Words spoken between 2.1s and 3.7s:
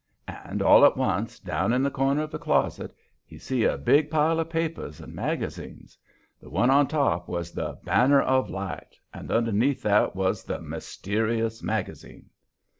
of the closet, he see